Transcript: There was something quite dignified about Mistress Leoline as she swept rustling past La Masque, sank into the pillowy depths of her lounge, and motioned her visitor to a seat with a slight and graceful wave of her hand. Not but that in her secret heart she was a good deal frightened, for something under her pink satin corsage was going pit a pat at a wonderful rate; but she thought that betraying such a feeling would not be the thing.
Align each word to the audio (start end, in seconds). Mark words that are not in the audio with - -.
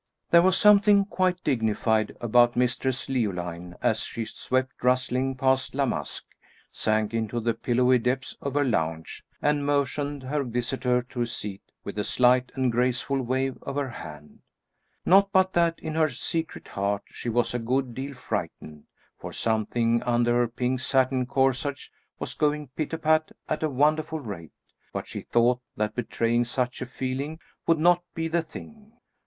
There 0.31 0.41
was 0.41 0.57
something 0.57 1.05
quite 1.05 1.43
dignified 1.43 2.17
about 2.19 2.55
Mistress 2.55 3.07
Leoline 3.07 3.75
as 3.83 3.99
she 3.99 4.25
swept 4.25 4.83
rustling 4.83 5.35
past 5.35 5.75
La 5.75 5.85
Masque, 5.85 6.25
sank 6.71 7.13
into 7.13 7.39
the 7.39 7.53
pillowy 7.53 7.99
depths 7.99 8.35
of 8.41 8.55
her 8.55 8.63
lounge, 8.65 9.23
and 9.43 9.63
motioned 9.63 10.23
her 10.23 10.43
visitor 10.43 11.03
to 11.03 11.21
a 11.21 11.27
seat 11.27 11.61
with 11.83 11.99
a 11.99 12.03
slight 12.03 12.51
and 12.55 12.71
graceful 12.71 13.21
wave 13.21 13.59
of 13.61 13.75
her 13.75 13.91
hand. 13.91 14.39
Not 15.05 15.31
but 15.31 15.53
that 15.53 15.77
in 15.77 15.93
her 15.93 16.09
secret 16.09 16.69
heart 16.69 17.03
she 17.11 17.29
was 17.29 17.53
a 17.53 17.59
good 17.59 17.93
deal 17.93 18.15
frightened, 18.15 18.85
for 19.19 19.31
something 19.31 20.01
under 20.01 20.33
her 20.33 20.47
pink 20.47 20.79
satin 20.79 21.27
corsage 21.27 21.89
was 22.17 22.33
going 22.33 22.69
pit 22.69 22.91
a 22.93 22.97
pat 22.97 23.29
at 23.47 23.61
a 23.61 23.69
wonderful 23.69 24.19
rate; 24.19 24.53
but 24.91 25.07
she 25.07 25.21
thought 25.21 25.61
that 25.77 25.93
betraying 25.93 26.43
such 26.43 26.81
a 26.81 26.87
feeling 26.87 27.39
would 27.67 27.77
not 27.77 28.03
be 28.15 28.27
the 28.27 28.41
thing. 28.41 28.93